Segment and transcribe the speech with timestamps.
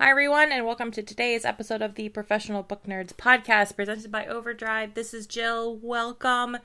[0.00, 4.26] Hi, everyone, and welcome to today's episode of the Professional Book Nerds podcast presented by
[4.26, 4.94] Overdrive.
[4.94, 5.76] This is Jill.
[5.76, 6.58] Welcome.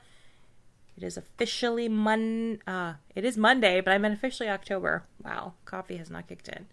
[0.96, 2.60] It is officially Mon.
[2.64, 5.02] Uh, it is Monday, but I meant officially October.
[5.24, 6.66] Wow, coffee has not kicked in.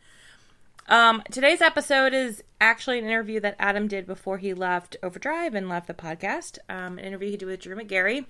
[0.88, 5.68] Um, today's episode is actually an interview that Adam did before he left Overdrive and
[5.68, 6.60] left the podcast.
[6.70, 8.28] Um, an interview he did with Drew Magary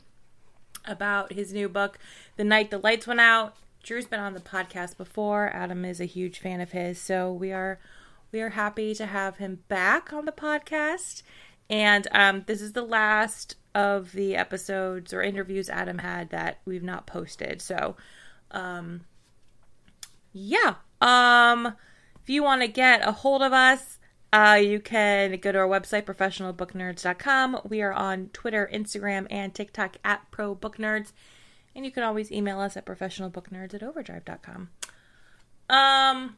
[0.86, 2.00] about his new book,
[2.38, 3.58] The Night the Lights Went Out.
[3.84, 5.50] Drew's been on the podcast before.
[5.54, 7.78] Adam is a huge fan of his, so we are
[8.32, 11.24] we are happy to have him back on the podcast.
[11.70, 16.84] And um, this is the last of the episodes or interviews Adam had that we've
[16.84, 17.62] not posted.
[17.62, 17.96] So,
[18.52, 19.02] um,
[20.34, 20.76] yeah.
[21.00, 21.76] Um,
[22.22, 24.00] if you want to get a hold of us,
[24.34, 27.62] uh, you can go to our website, professionalbooknerds.com.
[27.68, 31.12] We are on Twitter, Instagram, and TikTok at ProBookNerds.
[31.76, 34.70] And you can always email us at professionalbooknerds at overdrive.com.
[35.70, 36.38] Um,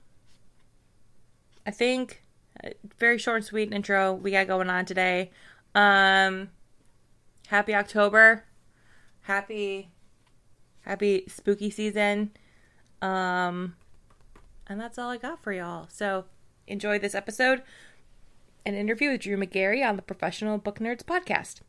[1.65, 2.23] I think
[2.63, 2.69] uh,
[2.99, 5.31] very short and sweet intro we got going on today.
[5.75, 6.49] Um,
[7.47, 8.45] happy October,
[9.21, 9.91] happy,
[10.81, 12.31] happy spooky season.
[13.01, 13.75] Um,
[14.67, 15.87] and that's all I got for y'all.
[15.89, 16.25] So
[16.67, 17.63] enjoy this episode,
[18.65, 21.61] an interview with Drew Magary on the Professional Book Nerds podcast.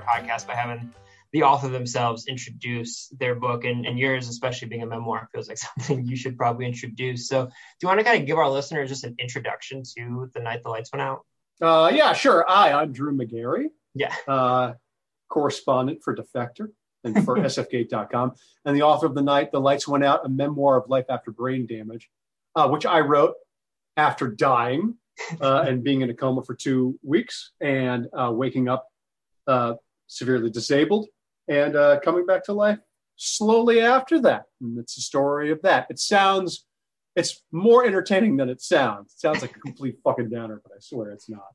[0.00, 0.92] Our podcast by having
[1.32, 5.58] the author themselves introduce their book and, and yours especially being a memoir feels like
[5.78, 7.28] something you should probably introduce.
[7.28, 7.52] So do
[7.82, 10.70] you want to kind of give our listeners just an introduction to the night the
[10.70, 11.24] lights went out?
[11.60, 12.44] Uh, yeah, sure.
[12.48, 14.14] Hi, I'm Drew Magary, yeah.
[14.26, 14.72] uh,
[15.28, 16.68] correspondent for Defector
[17.04, 18.32] and for sfgate.com,
[18.64, 21.30] and the author of The Night the Lights Went Out, a memoir of life after
[21.30, 22.08] brain damage,
[22.56, 23.34] uh, which I wrote
[23.96, 24.94] after dying
[25.40, 28.86] uh, and being in a coma for two weeks and uh, waking up
[29.46, 29.74] uh,
[30.10, 31.06] severely disabled
[31.48, 32.78] and uh, coming back to life
[33.16, 34.44] slowly after that.
[34.60, 35.86] And it's a story of that.
[35.90, 36.66] It sounds,
[37.16, 39.12] it's more entertaining than it sounds.
[39.14, 41.50] It sounds like a complete fucking downer, but I swear it's not.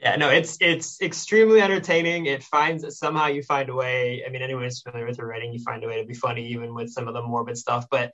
[0.00, 4.42] yeah no it's it's extremely entertaining it finds somehow you find a way i mean
[4.42, 6.88] anyone who's familiar with her writing you find a way to be funny even with
[6.96, 8.12] some of the morbid stuff but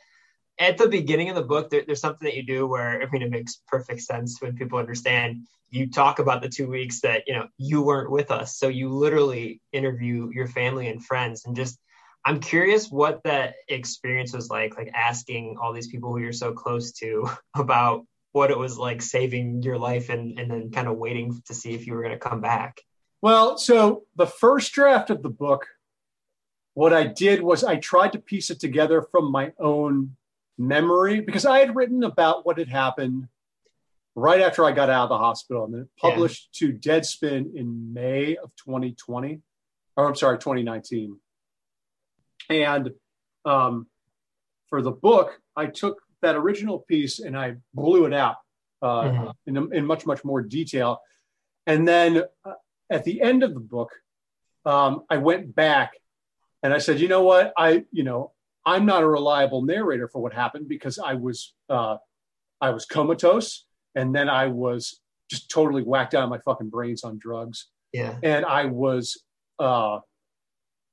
[0.58, 3.22] at the beginning of the book there, there's something that you do where i mean
[3.22, 5.46] it makes perfect sense when people understand.
[5.70, 8.56] You talk about the two weeks that you know you weren't with us.
[8.56, 11.78] So you literally interview your family and friends and just
[12.24, 16.52] i'm curious what that experience was like like asking all these people who you're so
[16.52, 20.98] close to about what it was like saving your life and, and then kind of
[20.98, 22.80] waiting to see if you were going to come back.
[23.22, 25.68] Well, so the first draft of the book,
[26.74, 30.16] what I did was I tried to piece it together from my own
[30.58, 33.28] memory because I had written about what had happened
[34.14, 38.36] right after I got out of the hospital and then published to Deadspin in May
[38.36, 39.40] of 2020,
[39.96, 41.18] or I'm sorry, 2019.
[42.50, 42.90] And
[43.44, 43.86] um,
[44.68, 48.36] for the book, I took that original piece and I blew it out
[48.82, 49.32] uh, Mhm.
[49.46, 51.00] in, in much, much more detail.
[51.66, 52.52] And then uh,
[52.90, 53.90] at the end of the book,
[54.66, 55.94] um, I went back
[56.62, 57.52] and I said, you know what?
[57.56, 58.32] I, you know,
[58.66, 61.96] I'm not a reliable narrator for what happened because I was, uh,
[62.60, 67.04] I was comatose and then I was just totally whacked out of my fucking brains
[67.04, 67.68] on drugs.
[67.92, 69.22] yeah And I was,
[69.58, 69.98] uh,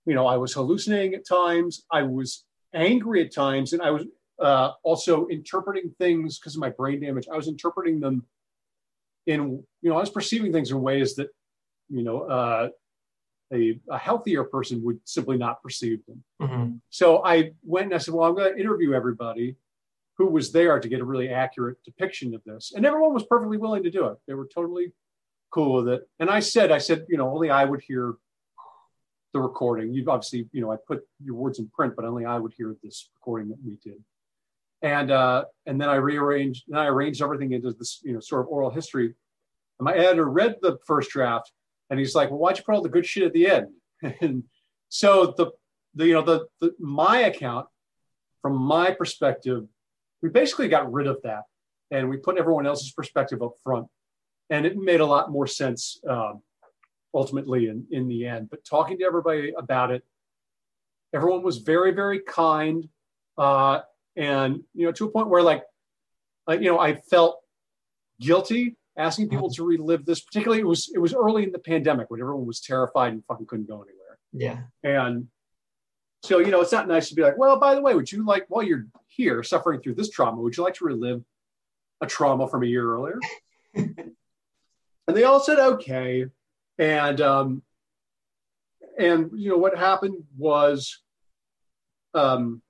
[0.06, 1.84] you know, I was hallucinating at times.
[1.92, 2.44] I was
[2.74, 3.74] angry at times.
[3.74, 4.06] And I was
[4.42, 7.28] uh, also interpreting things because of my brain damage.
[7.32, 8.26] I was interpreting them
[9.28, 11.30] in, you know, I was perceiving things in ways that,
[11.90, 12.70] you know, uh,
[13.54, 16.24] a, a healthier person would simply not perceive them.
[16.42, 16.80] Mhm.
[16.90, 19.56] So I went and I said, well, I'm going to interview everybody
[20.18, 22.74] who was there to get a really accurate depiction of this.
[22.76, 24.18] And everyone was perfectly willing to do it.
[24.28, 24.94] They were totally
[25.52, 26.10] cool with it.
[26.20, 28.16] And I said, I said, you know, only I would hear
[29.34, 29.94] the recording.
[29.94, 32.76] You've obviously, you know, I put your words in print, but only I would hear
[32.84, 34.04] this recording that we did.
[34.82, 38.42] And uh, and then I rearranged, and I arranged everything into this, you know, sort
[38.42, 39.06] of oral history.
[39.06, 41.52] And my editor read the first draft,
[41.92, 43.68] and he's like, "Well, why'd you put all the good shit at the end?"
[44.22, 44.44] and
[44.90, 45.52] so the,
[45.94, 47.68] the you know, the, the my account,
[48.42, 49.68] from my perspective,
[50.24, 51.44] we basically got rid of that,
[51.92, 53.88] and we put everyone else's perspective up front.
[54.50, 56.42] and it made a lot more sense um,
[57.14, 58.50] ultimately in, in the end.
[58.50, 60.04] But talking to everybody about it,
[61.14, 62.88] everyone was very, very kind.
[63.38, 63.82] Uh,
[64.16, 65.64] and, you know, to a point where like,
[66.48, 67.40] like, you know, I felt
[68.20, 72.10] guilty asking people to relive this, particularly it was, it was early in the pandemic
[72.10, 74.20] when everyone was terrified and fucking couldn't go anywhere.
[74.34, 74.64] Yeah.
[74.84, 75.28] And
[76.24, 78.26] so, you know, it's not nice to be like, well, by the way, would you
[78.26, 81.24] like, while you're here suffering through this trauma, would you like to relive
[82.02, 83.20] a trauma from a year earlier?
[83.74, 84.16] and
[85.08, 86.26] they all said, okay.
[86.78, 87.64] And, um,
[89.00, 91.02] and, you know, what happened was,
[92.14, 92.62] um,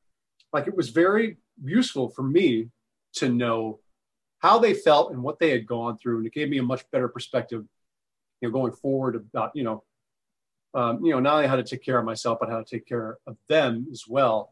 [0.54, 2.70] like it was very useful for me
[3.14, 3.80] to know
[4.42, 6.18] how they felt and what they had gone through.
[6.18, 7.64] And it gave me a much better perspective,
[8.42, 9.84] you know, going forward about, you know,
[10.74, 12.88] um, you know, not only how to take care of myself, but how to take
[12.88, 14.52] care of them as well.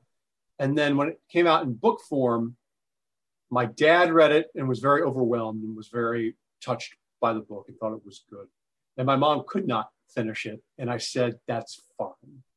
[0.60, 2.56] And then when it came out in book form,
[3.50, 7.66] my dad read it and was very overwhelmed and was very touched by the book
[7.68, 8.48] and thought it was good.
[8.98, 10.62] And my mom could not finish it.
[10.78, 12.10] And I said, that's fine.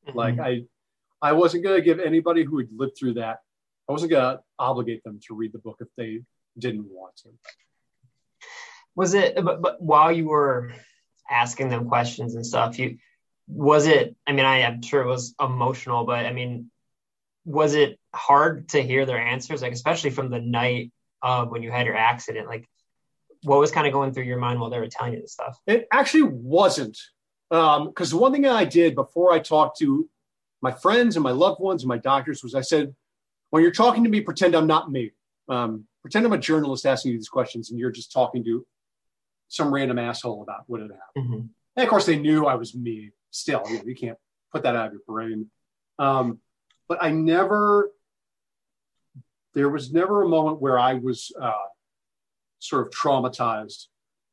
[0.06, 0.19] Mm-hmm.
[0.19, 0.64] Like I,
[1.23, 3.38] I wasn't going to give anybody who had lived through that,
[3.88, 6.20] I wasn't going to obligate them to read the book if they
[6.58, 7.28] didn't want to.
[8.94, 10.72] Was it, but, but while you were
[11.31, 12.99] asking them questions and stuff, you,
[13.49, 16.70] was it i mean i am sure it was emotional but i mean
[17.44, 19.62] was it hard to hear their answers?
[19.62, 22.69] Like especially from the night of when you had your accident like
[23.44, 25.58] what was kind of going through your mind while they were telling you this stuff?
[25.66, 26.99] It actually wasn't
[27.50, 30.08] because um, the one thing i did before i talked to
[30.62, 32.94] my friends and my loved ones and my doctors was i said
[33.50, 35.10] when you're talking to me pretend i'm not me
[35.52, 38.66] um, pretend i'm a journalist asking you these questions and you're just talking to
[39.49, 41.46] some random asshole about what had happened mm-hmm.
[41.76, 44.19] and of course they knew i was me still, you, know, you can't
[44.52, 45.50] put that out of your brain.
[45.99, 46.38] Um,
[46.88, 47.90] but I never,
[49.54, 51.52] there was never a moment where I was uh,
[52.60, 53.87] sort of traumatized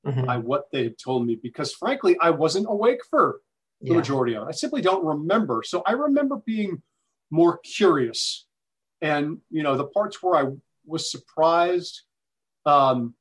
[0.05, 0.25] mm-hmm.
[0.25, 3.39] by what they had told me because, frankly, I wasn't awake for
[3.81, 3.97] the yeah.
[3.97, 4.49] majority of it.
[4.49, 5.63] I simply don't remember.
[5.65, 6.81] So I remember being
[7.31, 8.45] more curious,
[9.01, 10.51] and you know, the parts where I
[10.85, 12.03] was surprised
[12.65, 13.13] um,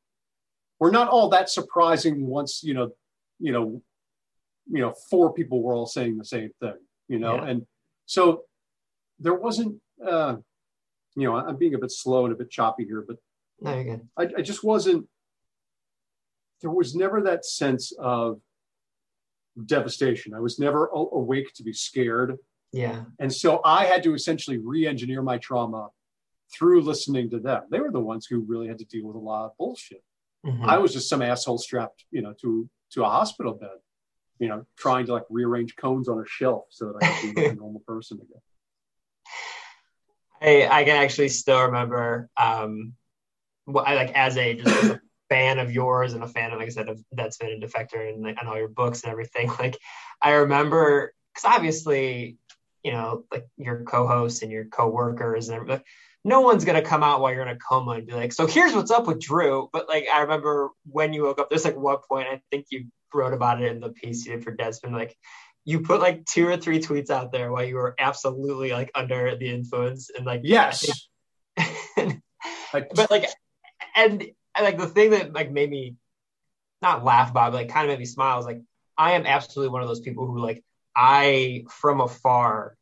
[0.81, 2.91] were not all that surprising once you know,
[3.39, 3.83] you know,
[4.71, 6.75] you know, four people were all saying the same thing,
[7.09, 7.47] you know, yeah.
[7.47, 7.67] and
[8.07, 8.43] so
[9.19, 9.77] there wasn't,
[10.07, 10.37] uh,
[11.17, 13.17] you know, I'm being a bit slow and a bit choppy here, but
[13.61, 15.07] no, I, I just wasn't,
[16.61, 18.41] there was never that sense of
[19.67, 20.35] devastation.
[20.35, 22.37] I was never awake to be scared.
[22.73, 23.05] Yeah.
[23.19, 25.89] And so I had to essentially re engineer my trauma
[26.57, 27.63] through listening to them.
[27.71, 30.03] They were the ones who really had to deal with a lot of bullshit.
[30.47, 30.65] Mm-hmm.
[30.65, 33.79] I was just some asshole strapped, you know, to to a hospital bed
[34.39, 37.45] you know, trying to like rearrange cones on a shelf so that I could be
[37.47, 38.41] a normal person again.
[40.41, 42.95] I, I can actually still remember, um,
[43.65, 46.59] what I like as a just as a fan of yours and a fan of,
[46.59, 49.51] like I said, of Deadspin a defector and like on all your books and everything.
[49.59, 49.77] Like
[50.23, 52.39] I remember, because obviously,
[52.85, 55.85] you know, like your co-hosts and your co-workers and everything,
[56.25, 58.75] no one's gonna come out while you're in a coma and be like, so here's
[58.75, 59.69] what's up with Drew.
[59.73, 62.87] But like I remember when you woke up, there's like one point I think you
[63.15, 64.93] wrote about it in the piece you did for Deadspin.
[64.93, 65.17] Like
[65.65, 69.37] you put like two or three tweets out there while you were absolutely like under
[69.37, 70.87] the influence and like yes.
[72.73, 73.27] but like
[73.95, 75.97] and, and like the thing that like made me
[76.81, 78.61] not laugh about, but like kind of made me smile is like
[78.97, 80.65] I am absolutely one of those people who like
[80.95, 82.77] I from afar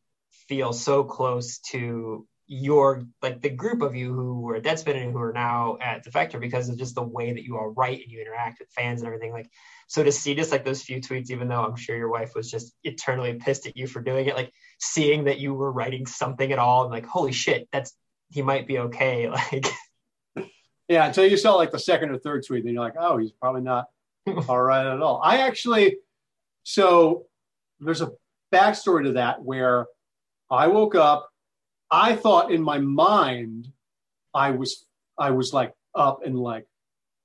[0.49, 5.12] feel so close to your like the group of you who were at Deadspin and
[5.12, 8.10] who are now at Defector because of just the way that you all write and
[8.10, 9.32] you interact with fans and everything.
[9.32, 9.50] Like,
[9.88, 12.50] so to see just like those few tweets, even though I'm sure your wife was
[12.50, 16.52] just eternally pissed at you for doing it, like seeing that you were writing something
[16.52, 17.92] at all and like, holy shit, that's
[18.30, 19.28] he might be okay.
[19.52, 19.66] Like,
[20.88, 23.32] yeah, until you saw like the second or third tweet, then you're like, oh, he's
[23.32, 23.86] probably not
[24.48, 25.20] all right at all.
[25.22, 25.96] I actually,
[26.62, 27.26] so
[27.80, 28.12] there's a
[28.52, 29.86] backstory to that where
[30.48, 31.28] I woke up
[31.90, 33.73] I thought in my mind,
[34.35, 34.85] I was
[35.19, 36.64] I was like up and like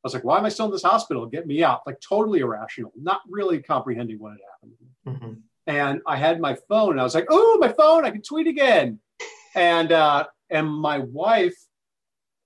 [0.03, 1.25] I was like, why am I still in this hospital?
[1.27, 1.81] Get me out!
[1.85, 4.77] Like totally irrational, not really comprehending what had happened.
[5.07, 5.33] Mm-hmm.
[5.67, 8.03] And I had my phone, and I was like, oh, my phone!
[8.03, 8.99] I can tweet again.
[9.55, 11.55] and uh, and my wife,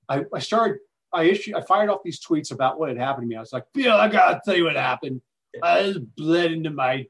[0.10, 0.80] I, I started.
[1.14, 1.56] I issued.
[1.56, 3.38] I fired off these tweets about what had happened to me.
[3.38, 5.22] I was like, Bill, I gotta tell you what happened.
[5.64, 7.06] I just bled into my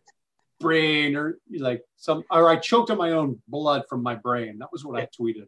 [0.59, 4.57] brain or like some or I choked on my own blood from my brain.
[4.59, 5.47] That was what I tweeted,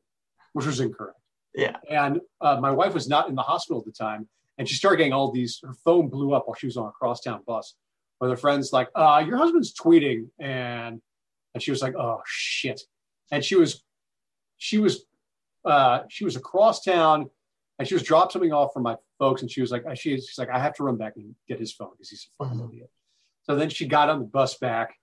[0.53, 1.19] which was incorrect.
[1.55, 1.77] Yeah.
[1.89, 4.97] And uh, my wife was not in the hospital at the time, and she started
[4.97, 5.59] getting all these.
[5.63, 7.75] Her phone blew up while she was on a crosstown bus.
[8.19, 11.01] With her friends like, uh, "Your husband's tweeting," and
[11.53, 12.81] and she was like, "Oh shit!"
[13.31, 13.83] And she was,
[14.57, 15.05] she was,
[15.65, 17.29] uh, she was across town,
[17.77, 20.37] and she was dropped something off for my folks, and she was like, she, she's
[20.37, 22.69] like, I have to run back and get his phone because he's a fucking Mhm.
[22.69, 22.89] idiot.
[23.49, 24.95] So then she got on the bus back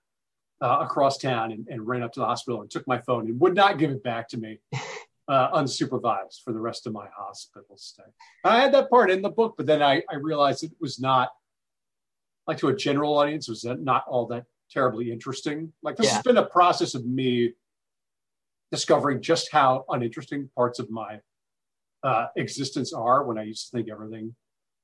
[0.61, 3.39] uh, across town and, and ran up to the hospital and took my phone and
[3.39, 4.59] would not give it back to me
[5.27, 8.03] uh, unsupervised for the rest of my hospital stay.
[8.43, 11.29] I had that part in the book, but then I, I realized it was not
[12.47, 15.73] like to a general audience, was not all that terribly interesting.
[15.81, 16.13] Like this Yeah.
[16.13, 17.53] has been a process of me
[18.71, 21.19] discovering just how uninteresting parts of my
[22.03, 24.35] uh, existence are when I used to think everything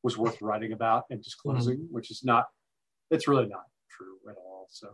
[0.02, 2.48] was worth writing about and disclosing, which is not,
[3.12, 4.68] it's really not true at all.
[4.72, 4.90] So,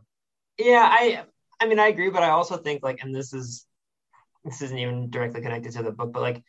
[0.58, 1.24] Yeah, I
[1.60, 3.66] I mean I agree, but I also think like, and this is
[4.44, 6.44] this isn't even directly connected to the book, but like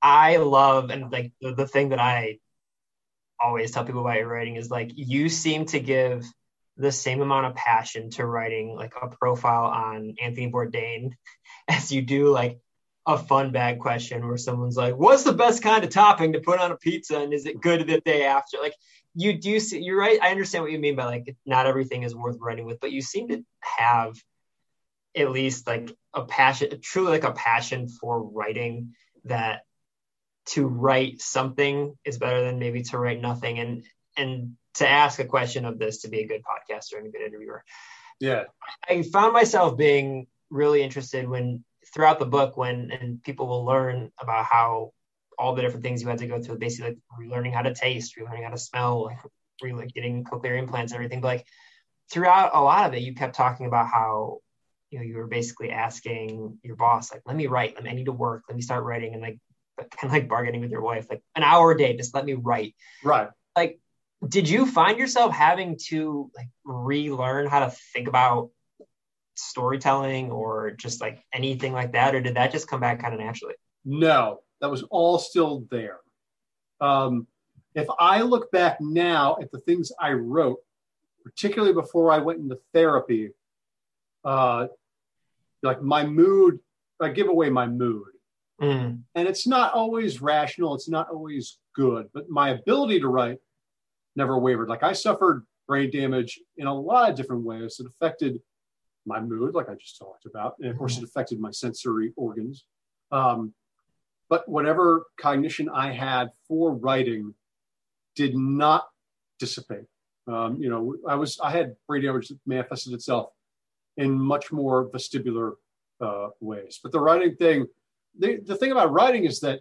[0.00, 2.38] I love and like the, the thing that I
[3.40, 6.24] always tell people about your writing is like you seem to give
[6.76, 11.10] the same amount of passion to writing like a profile on Anthony Bourdain
[11.68, 12.58] as you do like
[13.06, 16.70] a Funbag question where someone's like, "What's the best kind of topping to put on
[16.70, 18.74] a pizza, and is it good the day after?" Like
[19.14, 20.18] you do see, you're right.
[20.22, 23.02] I understand what you mean by like not everything is worth writing with, but you
[23.02, 24.14] seem to have
[25.14, 29.62] at least like a passion, truly like a passion for writing that
[30.44, 33.84] to write something is better than maybe to write nothing and
[34.16, 37.22] and to ask a question of this to be a good podcaster and a good
[37.22, 37.62] interviewer
[38.22, 38.44] yeah.
[38.88, 44.12] I found myself being really interested when throughout the book when and people will learn
[44.16, 44.92] about how
[45.38, 48.16] all the different things you had to go through, basically like relearning how to taste,
[48.16, 49.18] relearning how to smell, like
[49.62, 51.20] really getting cochlear implants and everything.
[51.20, 51.46] But like
[52.10, 54.38] throughout a lot of it, you kept talking about how
[54.90, 57.94] you know you were basically asking your boss, like, let me write, let me I
[57.94, 59.14] need to work, let me start writing.
[59.14, 59.38] And like
[59.78, 62.34] kind of like bargaining with your wife, like an hour a day, just let me
[62.34, 62.74] write.
[63.02, 63.28] Right.
[63.56, 63.78] like
[64.26, 68.50] did you find yourself having to like relearn how to think about
[69.34, 72.14] storytelling or just like anything like that?
[72.14, 73.54] Or did that just come back kind of naturally?
[73.84, 75.98] No, that was all still there.
[76.80, 77.26] Um,
[77.74, 80.58] if I look back now at the things I wrote,
[81.24, 83.30] particularly before I went into therapy,
[84.24, 84.68] uh,
[85.62, 86.60] like my mood,
[87.00, 88.06] I give away my mood.
[88.60, 93.38] mm, And it's not always rational, it's not always good, but my ability to write
[94.14, 94.68] never wavered.
[94.68, 97.80] Like I suffered brain damage in a lot of different ways.
[97.80, 98.40] It affected
[99.06, 100.54] my mood, like I just talked about.
[100.60, 102.64] And of course, it affected my sensory organs.
[103.10, 103.54] Um,
[104.32, 107.34] but whatever cognition I had for writing
[108.16, 108.88] did not
[109.38, 109.84] dissipate.
[110.26, 113.28] Um, you know, I was I had brain damage that manifested itself
[113.98, 115.52] in much more vestibular
[116.00, 116.80] uh, ways.
[116.82, 117.66] But the writing thing,
[118.18, 119.60] the, the thing about writing is that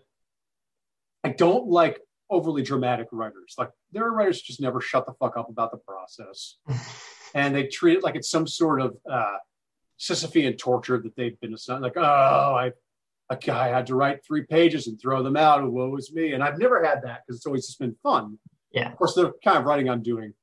[1.25, 1.99] I don't like
[2.29, 3.55] overly dramatic writers.
[3.57, 6.55] Like there are writers who just never shut the fuck up about the process,
[7.35, 9.35] and they treat it like it's some sort of uh,
[9.99, 11.83] Sisyphean torture that they've been assigned.
[11.83, 12.71] Like, oh, I
[13.31, 16.33] a guy had to write three pages and throw them out, and woe is me.
[16.33, 18.37] And I've never had that because it's always just been fun.
[18.73, 18.91] Yeah.
[18.91, 20.33] Of course, the kind of writing I'm doing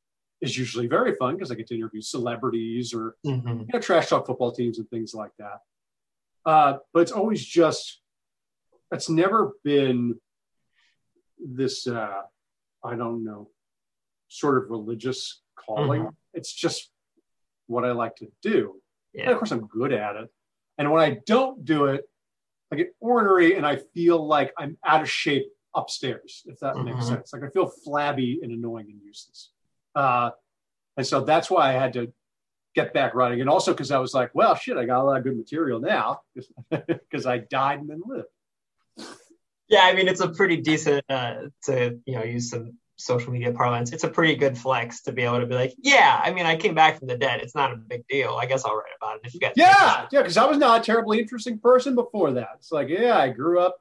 [0.40, 3.61] is usually very fun because I get to interview celebrities or mhm.
[3.61, 5.59] you know, trash talk football teams and things like that.
[6.47, 8.00] Uh, but it's always just,
[8.90, 10.18] it's never been
[11.38, 12.23] this, uh,
[12.83, 13.50] I don't know,
[14.28, 16.04] sort of religious calling.
[16.04, 16.14] Mhm.
[16.33, 16.90] It's just
[17.66, 18.80] what I like to do.
[19.14, 20.30] And yeah of course, I'm good at it.
[20.78, 22.09] And when I don't do it,
[22.73, 27.05] I get ornery and I feel like I'm out of shape upstairs, if that makes
[27.07, 27.09] Mhm.
[27.09, 27.33] sense.
[27.33, 29.51] Like I feel flabby and annoying and useless.
[29.95, 30.31] Uh,
[30.97, 32.13] and so that's why I had to
[32.75, 33.41] get back writing.
[33.41, 35.81] And also because I was like, well, shit, I got a lot of good material
[35.81, 36.21] now
[36.71, 38.29] because I died and then lived.
[39.69, 43.52] yeah i mean it's a pretty decent uh to you know use some social media
[43.52, 46.47] parlance it's a pretty good flex to be able to be like yeah i mean
[46.47, 48.90] i came back from the dead it's not a big deal i guess i'll write
[49.00, 51.95] about it if you guys Yeah, yeah, because I was not a terribly interesting person
[51.95, 52.50] before that.
[52.57, 53.81] It's like, yeah, I grew up,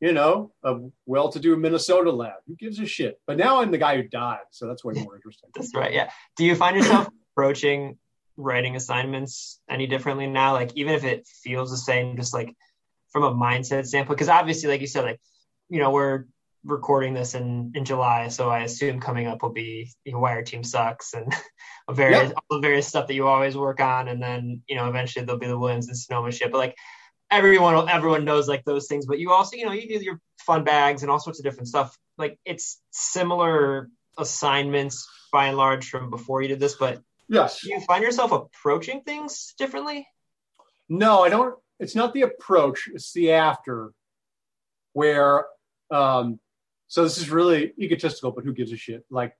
[0.00, 2.34] you know, a well-to-do Minnesota lad.
[2.46, 3.20] Who gives a shit?
[3.26, 5.50] But now I'm the guy who died, so that's way more interesting.
[5.54, 5.92] That's right.
[5.92, 6.10] Yeah.
[6.36, 7.98] Do you find yourself approaching
[8.36, 10.52] writing assignments any differently now?
[10.52, 12.54] Like, even if it feels the same, just like
[13.10, 14.16] from a mindset standpoint?
[14.16, 15.20] Because obviously, like you said, like,
[15.68, 16.24] you know, we're
[16.64, 18.28] recording this in, in July.
[18.28, 21.32] So I assume coming up will be you know, why our team sucks and
[21.90, 22.32] various, Yep.
[22.50, 24.08] all the various stuff that you always work on.
[24.08, 26.52] And then, you know, eventually there'll be the Williams and Sonoma shit.
[26.52, 26.76] But like,
[27.32, 31.02] everyone everyone knows like those things but you also you know you do your Funbags
[31.02, 33.88] and all sorts of different stuff like it's similar
[34.18, 37.60] assignments by and large from before you did this but Yes.
[37.60, 40.08] do you find yourself approaching things differently
[40.88, 41.54] No, I don't.
[41.78, 42.88] It's not the approach.
[42.92, 43.92] It's the after,
[44.92, 45.46] where.
[45.92, 46.40] Um,
[46.90, 49.04] so this is really egotistical, but who gives a shit?
[49.10, 49.36] Like,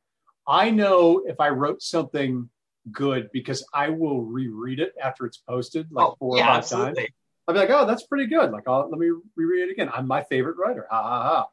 [0.46, 2.48] I know if I wrote something
[2.92, 6.58] good because I will reread it after it's posted like Oh, four yeah, or five
[6.58, 6.94] absolutely.
[7.02, 7.08] times.
[7.48, 8.52] I'll be like, oh, that's pretty good.
[8.52, 9.90] Like, I'll, let me reread it again.
[9.92, 10.86] I'm my favorite writer.
[10.92, 11.48] Ha ha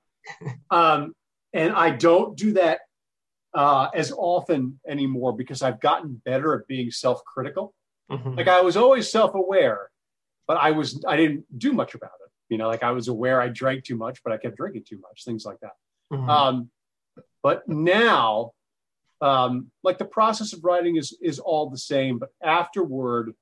[0.70, 0.70] ha.
[0.94, 1.16] um,
[1.52, 2.82] and I don't do that
[3.56, 7.74] uh, as often anymore because I've gotten better at being self-critical.
[8.12, 8.38] Mhm.
[8.38, 9.90] Like I was always self-aware,
[10.48, 12.32] but I was I didn't do much about it.
[12.50, 15.00] You know, like I was aware I drank too much, but I kept drinking too
[15.00, 15.74] much, things like that.
[16.12, 16.30] Mhm.
[16.30, 16.72] Um,
[17.44, 18.52] but now,
[19.22, 23.34] um, like the process of writing is is all the same, but afterward,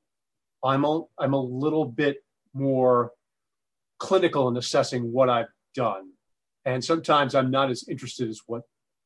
[0.63, 2.17] I'm a, I'm a little bit
[2.53, 3.11] more
[3.99, 6.11] clinical in assessing what I've done,
[6.65, 8.63] and sometimes I'm not as interested as what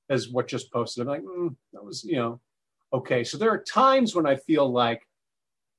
[0.09, 1.01] as what just posted.
[1.01, 2.41] I'm like, mm, that was you know,
[2.93, 3.23] okay.
[3.23, 5.01] So there are times when I feel like,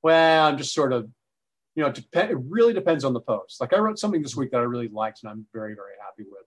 [0.03, 1.09] well, I'm just sort of,
[1.75, 3.61] you know, it, dep- it really depends on the post.
[3.61, 6.27] Like I wrote something this week that I really liked, and I'm very very happy
[6.29, 6.45] with.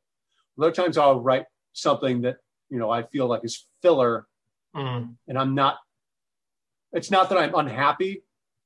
[0.58, 2.36] Other times I'll write something that
[2.70, 4.26] you know I feel like is filler,
[4.74, 5.16] Mhm.
[5.28, 5.78] and I'm not.
[6.92, 8.22] It's not that I'm unhappy.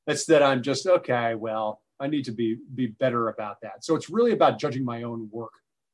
[0.07, 1.35] It's that I'm just okay.
[1.35, 3.85] Well, I need to be be better about that.
[3.85, 5.53] So it's really about judging my own work,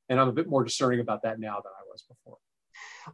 [0.08, 2.38] and I'm a bit more discerning about that now than I was before.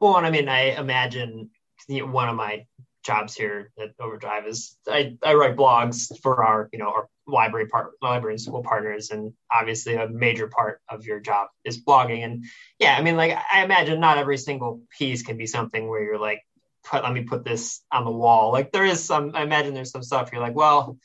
[0.01, 1.51] Well, and I mean, I imagine
[1.89, 2.67] one of my
[3.11, 7.67] jobs here at Overdrive is I, I write blogs for our you know our library
[7.67, 12.25] part library and school partners, and obviously a major part of your job is blogging.
[12.25, 12.45] And
[12.79, 16.19] yeah, I mean, like I imagine not every single piece can be something where you're
[16.19, 16.43] like,
[16.85, 18.52] put, let me put this on the wall.
[18.52, 20.97] Like there is some, I imagine there's some stuff you're like, well,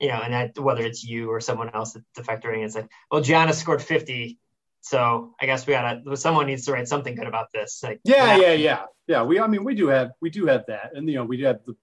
[0.00, 3.22] you know, and that, whether it's you or someone else at defectoring, it's like, well,
[3.22, 4.38] Giannis scored 50.
[4.80, 7.80] So I guess we gotta, someone needs to write something good about this.
[7.82, 9.22] Like, Yeah, yeah, yeah, yeah.
[9.22, 11.44] We, I mean, we do have we do have that, and you know, we do
[11.44, 11.74] have the,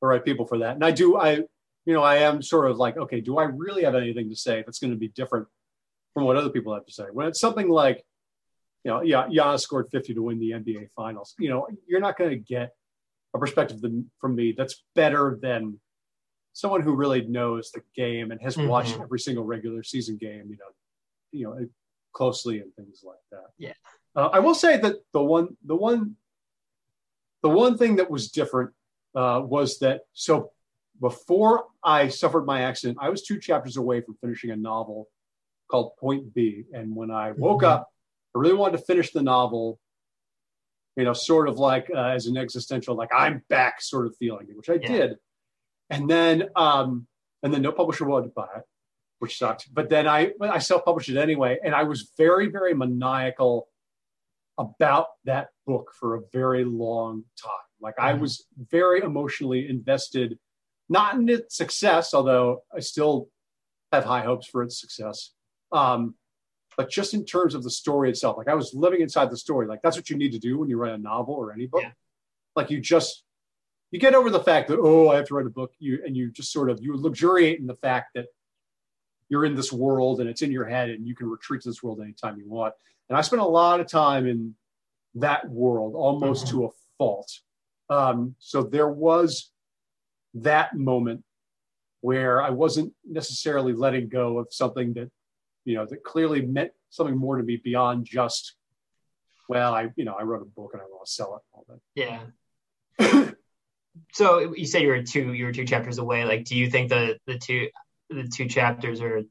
[0.00, 0.74] the right people for that.
[0.74, 1.32] And I do, I,
[1.86, 4.62] you know, I am sort of like, okay, do I really have anything to say
[4.64, 5.46] that's going to be different
[6.14, 7.04] from what other people have to say?
[7.12, 8.02] When it's something like,
[8.84, 11.34] you know, yeah, Giannis scored 50 to win the NBA Finals.
[11.38, 12.70] You know, you're not going to get
[13.34, 13.78] a perspective
[14.20, 15.78] from me that's better than
[16.52, 19.02] someone who really knows the game and has watched Mhm.
[19.02, 20.48] every single regular season game.
[20.50, 20.70] You know,
[21.32, 21.66] you know,
[22.12, 23.50] closely and things like that.
[23.58, 23.72] Yeah.
[24.16, 26.16] Uh, I will say that the one, the one,
[27.42, 28.72] the one thing that was different
[29.14, 30.52] uh, was that so
[31.00, 35.08] before I suffered my accident, I was two chapters away from finishing a novel
[35.70, 37.68] called Point B, and when I woke Mhm.
[37.68, 37.92] up,
[38.34, 39.80] I really wanted to finish the novel.
[40.96, 44.48] You know, sort of like uh, as an existential, like I'm back sort of feeling,
[44.54, 44.88] which I Yeah.
[44.88, 45.18] did.
[45.88, 47.06] And then, um,
[47.42, 48.64] and then no publisher wanted to buy it,
[49.20, 49.72] which sucked.
[49.72, 53.68] But then I, I self-published it anyway, and I was very, very maniacal
[54.58, 57.52] about that book for a very long time.
[57.80, 58.20] Like I Mhm.
[58.20, 60.38] was very emotionally invested,
[60.88, 63.30] not in its success, although I still
[63.92, 65.32] have high hopes for its success.
[65.72, 66.16] Um,
[66.76, 69.66] but just in terms of the story itself, like I was living inside the story.
[69.66, 71.82] Like that's what you need to do when you write a novel or any book.
[71.82, 71.92] Yeah.
[72.56, 73.22] Like you just
[73.90, 75.72] you get over the fact that oh I have to write a book.
[75.78, 78.26] You and you just sort of you luxuriate in the fact that
[79.30, 81.82] you're in this world and it's in your head and you can retreat to this
[81.82, 82.74] world anytime you want.
[83.08, 84.54] And I spent a lot of time in
[85.14, 87.32] that world, almost to a fault.
[87.88, 89.50] Um, so there was
[90.34, 91.24] that moment
[92.02, 95.10] where I wasn't necessarily letting go of something that,
[95.64, 98.54] you know, that clearly meant something more to me beyond just,
[99.48, 101.42] well, I, you know, I wrote a book and I want to sell it.
[101.52, 101.80] All that.
[101.94, 103.30] Yeah.
[104.12, 106.24] so you say you were two you were two chapters away.
[106.24, 107.68] Like, do you think the the two
[108.10, 109.22] the two chapters are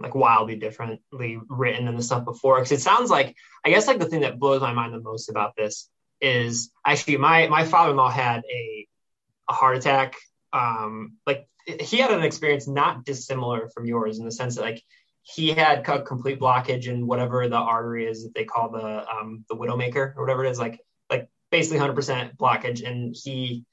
[0.00, 2.56] like wildly differently written than the stuff before?
[2.56, 5.28] Because it sounds like I guess like the thing that blows my mind the most
[5.28, 5.88] about this
[6.20, 8.86] is actually my my father in law had a
[9.48, 10.16] a heart attack.
[10.52, 14.82] Um, like he had an experience not dissimilar from yours in the sense that like
[15.22, 19.44] he had a complete blockage in whatever the artery is that they call the um
[19.48, 20.78] the widowmaker or whatever it is like
[21.10, 23.64] like basically 100% blockage and he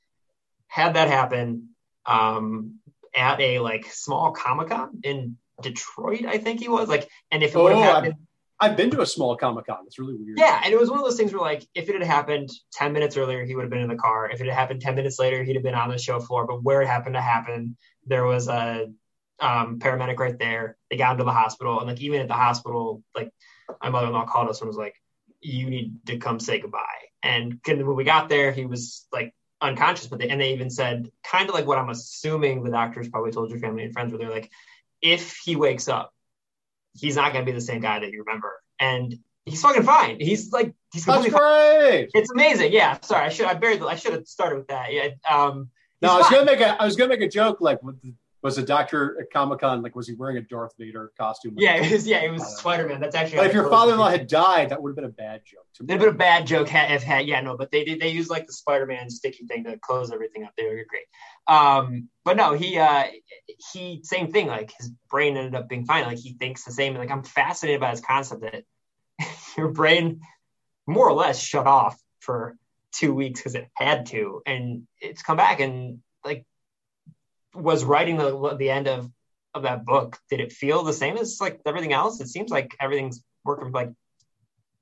[0.68, 1.70] had that happen
[2.06, 2.80] um
[3.16, 7.58] at a like small comic-con in detroit i think he was like and if it
[7.58, 8.16] would have Oh, happened
[8.64, 9.80] I've been to a small Comic Con.
[9.88, 10.38] It's really weird.
[10.38, 12.94] yeah, and it was one of those things where, like, if it had happened 10
[12.94, 14.30] minutes earlier, he would have been in the car.
[14.30, 16.46] If it had happened 10 minutes later, he'd have been on the show floor.
[16.46, 18.92] But where it happened to happen, there was a
[19.40, 20.78] um, paramedic right there.
[20.92, 21.80] They got him to the hospital.
[21.80, 23.32] And, like, even at the hospital, like,
[23.82, 24.94] my mother in law called us and was like,
[25.40, 26.86] you need to come say goodbye.
[27.24, 30.08] And when we got there, he was, like, unconscious.
[30.08, 33.32] But they, and they even said, kind of like what I'm assuming the doctors probably
[33.32, 34.52] told your family and friends, where they're like,
[35.02, 36.14] if he wakes up,
[36.94, 38.52] he's not going to be the same guy that you remember.
[38.80, 40.18] And he's fucking fine.
[40.20, 41.80] He's like, he's That's completely fine.
[41.80, 42.10] great.
[42.14, 42.74] It's amazing.
[42.74, 42.98] Yeah.
[43.02, 43.26] Sorry.
[43.26, 44.92] I should, I buried the, I should have started with that.
[44.94, 45.10] Yeah.
[45.30, 45.70] Um,
[46.02, 46.40] No, I was fine.
[46.40, 49.20] gonna make a I was gonna make a joke like with the, was the doctor
[49.22, 51.56] at Comic Con like was he wearing a Darth Vader costume?
[51.58, 51.76] Yeah.
[51.76, 52.22] It was, yeah.
[52.22, 53.00] It was Spider-Man.
[53.00, 55.66] That's actually, But if your father-in-law had died, that would have been a bad joke.
[55.76, 55.84] To.
[55.84, 58.30] It'd been a bad joke had, if had, yeah, no, but they did, they used
[58.30, 60.52] like the Spider-Man sticky thing to close everything up.
[60.58, 61.06] They were great.
[61.48, 63.06] Um, but no, he, uh,
[63.74, 66.06] he, same thing, like his brain ended up being fine.
[66.06, 66.96] Like he thinks the same.
[66.96, 68.64] Like I'm fascinated by this concept that
[69.58, 70.22] your brain
[70.88, 72.56] more or less shut off for
[72.92, 76.46] two weeks because it had to, and it's come back and like
[77.54, 79.10] was writing the the end of
[79.54, 80.18] of that book.
[80.30, 82.22] Did it feel the same as like everything else?
[82.22, 83.92] It seems like everything's working like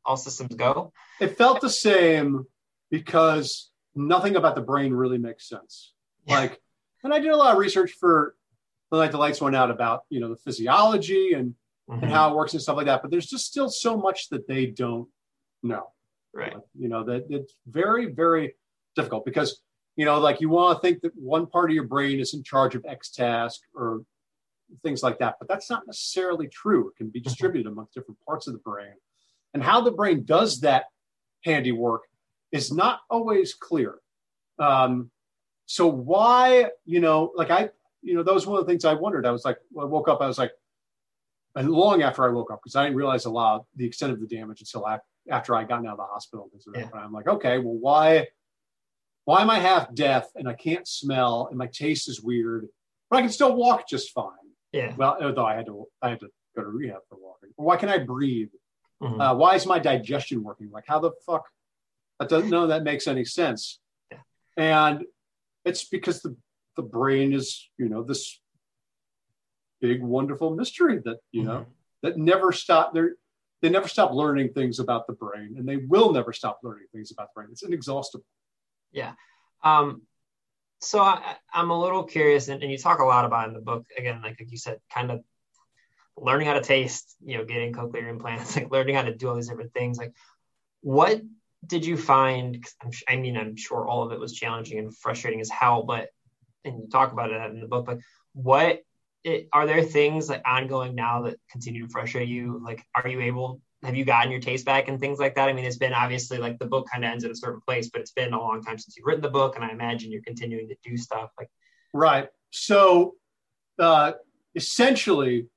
[0.05, 0.93] all systems go.
[1.19, 2.45] It felt the same
[2.91, 5.93] because nothing about the brain really makes sense.
[6.25, 6.39] Yeah.
[6.39, 6.61] Like,
[7.03, 8.35] and I did a lot of research for
[8.91, 11.55] the night the lights went out about you know the physiology and
[11.89, 12.03] Mhm.
[12.03, 13.01] and how it works and stuff like that.
[13.01, 15.09] But there's just still so much that they don't
[15.63, 15.91] know.
[16.33, 16.55] right.
[16.77, 18.53] You know that it's very very
[18.95, 19.59] difficult because
[19.99, 22.41] you know like you want to think that one part of your brain is in
[22.41, 24.03] charge of X task or
[24.81, 26.87] things like that, but that's not necessarily true.
[26.87, 28.93] It can be distributed amongst different parts of the brain,
[29.53, 30.85] and how the brain does that
[31.43, 32.03] handiwork
[32.53, 33.95] is not always clear.
[34.57, 35.11] Um,
[35.65, 37.69] so why you know like I
[38.01, 39.25] you know that was one of the things I wondered.
[39.25, 40.53] I was like, I woke up, I was like,
[41.55, 44.13] and long after I woke up because I didn't realize a lot of the extent
[44.13, 44.87] of the damage until
[45.29, 46.45] after I got out of the hospital.
[46.45, 46.89] and things like that.
[46.93, 46.99] Yeah.
[46.99, 48.27] And I'm like, okay, well, why,
[49.29, 52.67] why am I half deaf and I can't smell and my taste is weird,
[53.11, 54.47] but I can still walk just fine.
[54.71, 54.95] Yeah.
[54.95, 57.51] Well, although I had to, I had to go to rehab for walking.
[57.55, 58.49] Or why can I breathe?
[59.03, 59.21] Mhm.
[59.21, 60.71] Uh, why is my digestion working?
[60.71, 61.45] Like, how the fuck?
[62.19, 63.79] That doesn't know that makes any sense.
[64.11, 64.17] Yeah.
[64.57, 65.05] And
[65.63, 66.35] it's because the
[66.75, 68.41] the brain is, you know, this
[69.79, 71.65] big wonderful mystery that you know Mhm.
[72.03, 72.93] that never stop.
[72.95, 73.03] They
[73.61, 77.11] they never stop learning things about the brain, and they will never stop learning things
[77.11, 77.49] about the brain.
[77.51, 78.25] It's inexhaustible.
[79.63, 80.03] Um,
[80.81, 83.61] so I, I'm a little curious, and, and you talk a lot about in the
[83.61, 83.85] book.
[83.97, 85.21] Again, like, like you said, kind of
[86.17, 89.35] learning how to taste, you know, getting cochlear implants, like learning how to do all
[89.35, 89.97] these different things.
[89.97, 90.13] Like,
[90.81, 91.21] what
[91.65, 92.63] did you find?
[93.07, 96.09] I mean, I'm sure all of it was challenging and frustrating as hell, but
[96.65, 97.85] and you talk about it in the book.
[97.85, 97.99] But
[98.33, 98.81] what
[99.23, 102.61] it, are there things like ongoing now that continue to frustrate you?
[102.63, 103.61] Like, are you able?
[103.83, 105.47] Have you gotten your taste back and things like that?
[105.47, 107.89] I mean, it's been obviously like the book kind of ends at a certain place,
[107.89, 110.21] but it's been a long time since you've written the book, and I imagine you're
[110.21, 111.29] continuing to do stuff.
[111.37, 111.49] Like,
[111.93, 112.27] Right.
[112.51, 113.15] So,
[113.77, 114.13] uh,
[114.55, 115.47] essentially,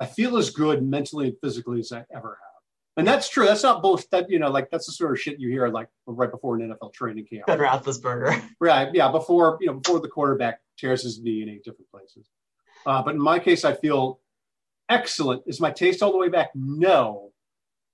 [0.00, 2.62] I feel as good mentally and physically as I ever have,
[2.96, 3.46] and that's true.
[3.46, 4.08] That's not both.
[4.10, 6.68] That you know, like that's the sort of shit you hear like right before an
[6.68, 7.46] NFL training camp.
[7.46, 8.42] Ben Roethlisberger.
[8.60, 8.88] Right.
[8.92, 9.10] Yeah.
[9.10, 12.28] Before you know, before the quarterback tears his knee in eight different places.
[12.86, 14.20] Uh, but in my case, I feel
[14.88, 15.42] excellent.
[15.46, 16.50] Is my taste all the way back?
[16.54, 17.27] No.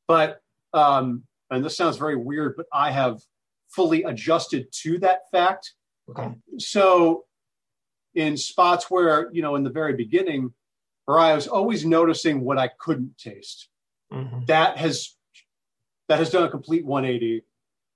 [0.07, 0.41] But
[0.73, 3.21] um, and this sounds very weird, but I have
[3.69, 5.73] fully adjusted to that fact.
[6.11, 6.33] Okay.
[6.59, 7.25] So
[8.15, 10.53] in spots where you know in the very beginning,
[11.07, 13.69] where I was always noticing what I couldn't taste,
[14.13, 14.47] Mhm.
[14.47, 15.17] that has
[16.09, 17.43] that has done a complete 180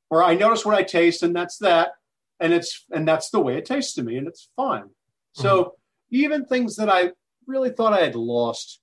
[0.09, 1.93] where i notice what i taste and that's that
[2.41, 4.89] and it's and that's the way it tastes to me and it's fine
[5.35, 5.75] so
[6.11, 7.11] even things that i
[7.47, 8.81] really thought i had lost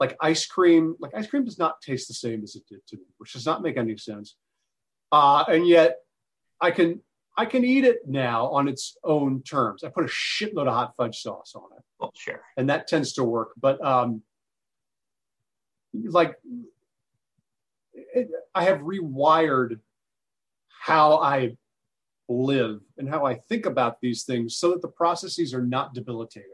[0.00, 2.96] like ice cream like ice cream does not taste the same as it did to
[2.96, 4.36] me which does not make any sense
[5.12, 5.98] uh, and yet
[6.60, 7.00] i can
[7.36, 10.94] i can eat it now on its own terms i put a shitload of hot
[10.96, 12.42] fudge sauce on it Well, sure.
[12.56, 13.50] and that tends to work.
[13.60, 14.22] But um,
[15.92, 16.34] like,
[17.94, 19.78] it, I have rewired
[20.68, 21.56] how I
[22.28, 26.48] live and how I think about these things so that the processes are not debilitating.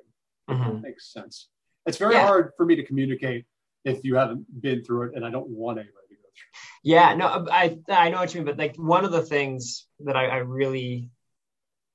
[0.51, 0.83] Mhm.
[0.83, 1.49] Makes sense.
[1.89, 2.27] It's very Yeah.
[2.27, 3.47] hard for me to communicate
[3.85, 6.71] if you haven't been through it, and I don't want anybody to go through.
[6.85, 10.17] Yeah, no, I I know what you mean, but like one of the things that
[10.17, 11.11] I, I really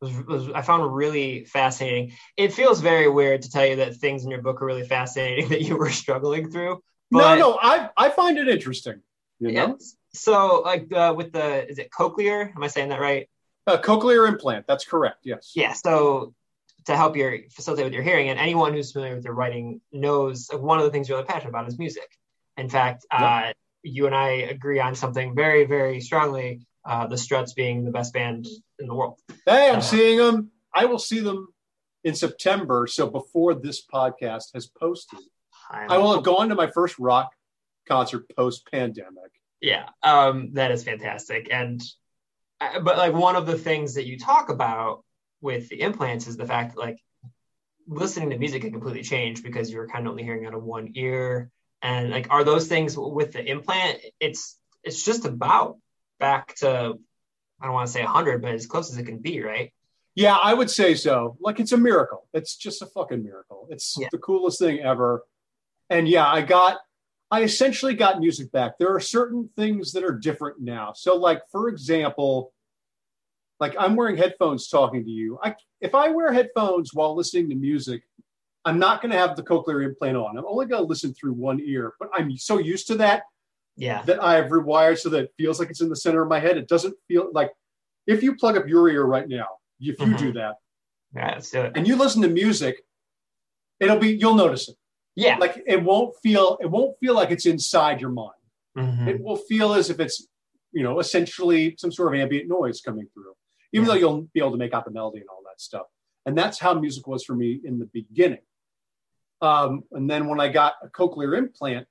[0.01, 2.13] was, was I found really fascinating.
[2.36, 5.49] It feels very weird to tell you that things in your book are really fascinating
[5.53, 6.82] that you were struggling through.
[7.12, 9.01] But, no, no, I I find it interesting.
[9.39, 9.73] You know, Yeah.
[10.13, 12.53] So like uh, with the is it cochlear?
[12.56, 13.29] Am I saying that right?
[13.65, 14.65] a cochlear implant.
[14.67, 15.19] That's correct.
[15.23, 15.53] Yes.
[15.56, 15.71] Yeah.
[15.73, 16.34] So
[16.85, 20.49] to help your facilitate with your hearing, and anyone who's familiar with your writing knows
[20.51, 22.09] like, one of the things you're really passionate about is music.
[22.57, 26.61] In fact, uh, you and I agree on something very, very strongly.
[26.85, 28.45] Uh, the Struts being the best band
[28.79, 29.17] in the world.
[29.45, 30.51] Hey, I'm Uh, seeing them.
[30.73, 31.47] I will see them
[32.03, 32.87] in September.
[32.87, 35.19] So before this podcast has posted,
[35.69, 37.33] I'm- I will have gone to my first rock
[37.87, 39.31] concert post pandemic.
[39.61, 41.47] Yeah, um, that is fantastic.
[41.49, 41.81] And
[42.59, 45.05] uh, but like one of the things that you talk about
[45.43, 47.03] with the implants is the fact that like
[47.86, 50.93] listening to music can completely change because you're kind of only hearing out of one
[50.95, 51.51] ear.
[51.82, 53.99] And like, are those things with the implant?
[54.21, 55.77] It's it's just about
[56.17, 56.93] back to
[57.62, 59.73] I don't want to say 100, but as close as it can be, right?
[60.15, 61.38] Yeah, I would say so.
[61.41, 62.27] Like it's a miracle.
[62.34, 63.67] It's just a fucking miracle.
[63.69, 64.08] It's Yeah.
[64.12, 65.25] the coolest thing ever.
[65.89, 66.79] And yeah, I got
[67.29, 68.77] I essentially got music back.
[68.77, 70.93] There are certain things that are different now.
[70.93, 72.52] So like for example,
[73.59, 75.39] like I'm wearing headphones talking to you.
[75.43, 78.03] I if I wear headphones while listening to music,
[78.65, 80.37] I'm not going to have the cochlear implant on.
[80.37, 83.23] I'm only going to listen through one ear, but I'm so used to that
[83.77, 84.01] Yeah.
[84.03, 86.39] that I have rewired so that it feels like it's in the center of my
[86.39, 86.57] head.
[86.57, 87.51] It doesn't feel like
[88.07, 89.47] if you plug up your ear right now,
[89.79, 90.55] if you do that
[91.15, 91.73] Yeah, let's do it.
[91.75, 92.83] and you listen to music,
[93.79, 94.75] it'll be you'll notice it.
[95.15, 95.37] Yeah.
[95.37, 98.31] Like it won't feel it won't feel like it's inside your mind.
[98.77, 99.07] Mhm.
[99.07, 100.27] It will feel as if it's
[100.71, 103.33] you know essentially some sort of ambient noise coming through,
[103.73, 105.88] even though you'll be able to make out the melody and all that stuff.
[106.25, 108.39] And that's how music was for me in the beginning.
[109.41, 111.86] Um, and then when I got a cochlear implant,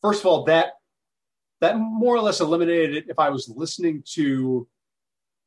[0.00, 0.74] first of all, that
[1.60, 4.68] that more or less eliminated it if I was listening to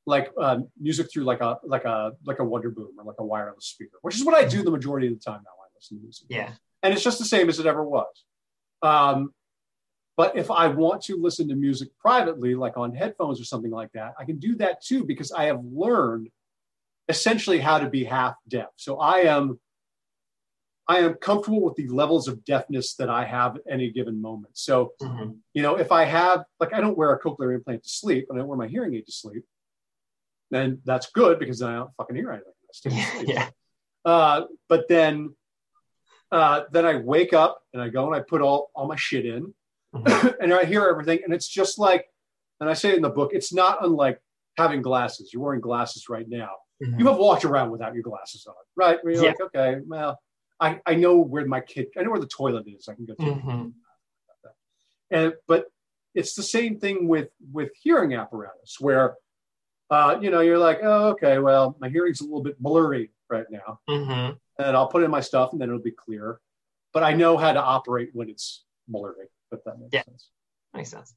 [0.05, 3.65] like uh, music through like a like a like a Wonderboom or like a wireless
[3.67, 5.51] speaker, which is what I do the majority of the time now.
[5.51, 6.51] I listen to music Yeah.
[6.83, 8.07] and it's just the same as it ever was.
[8.81, 9.33] Um,
[10.17, 13.91] but if I want to listen to music privately, like on headphones or something like
[13.93, 16.29] that, I can do that too because I have learned
[17.07, 18.69] essentially how to be half deaf.
[18.75, 19.59] So I am
[20.89, 24.57] I am comfortable with the levels of deafness that I have at any given moment.
[24.57, 25.37] So Mhm.
[25.53, 28.37] you know, if I have like I don't wear a cochlear implant to sleep, and
[28.37, 29.45] I don't wear my hearing aid to sleep,
[30.49, 32.53] then that's good because then I don't fucking hear anything.
[33.27, 33.49] Yeah.
[34.03, 35.35] Uh, but then,
[36.31, 39.25] uh, then I wake up and I go and I put all, all my shit
[39.25, 39.53] in
[40.03, 40.35] Mhm.
[40.41, 41.19] and I hear everything.
[41.23, 42.05] And it's just like,
[42.59, 44.19] and I say it in the book, it's not unlike
[44.57, 45.31] having glasses.
[45.33, 46.51] You're wearing glasses right now.
[46.83, 46.99] Mhm.
[46.99, 49.03] You have walked around without your glasses on, right?
[49.03, 49.29] Where you're Yeah.
[49.29, 50.19] like, okay, well,
[50.59, 52.87] I, I know where my kid, I know where the toilet is.
[52.87, 53.73] I can go to Mhm.
[55.11, 55.67] and but
[56.15, 59.15] it's the same thing with with hearing apparatus where
[59.89, 63.45] uh, you know you're like oh okay well my hearing's a little bit blurry right
[63.49, 64.37] now Mhm.
[64.59, 66.41] and i'll put in my stuff and then it'll be clear
[66.93, 70.03] but i know how to operate when it's blurry if that makes Yeah.
[70.03, 70.29] sense
[70.73, 71.15] Makes sense.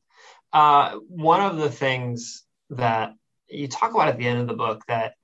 [0.52, 3.14] Uh, one of the things that
[3.48, 5.14] you talk about at the end of the book that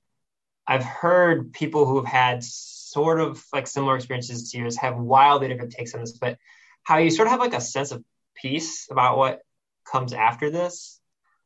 [0.67, 5.47] I've heard people who have had sort of like similar experiences to yours have wildly
[5.47, 6.37] different takes on this, but
[6.83, 8.03] how you sort of have like a sense of
[8.35, 9.41] peace about what
[9.89, 10.99] comes after this.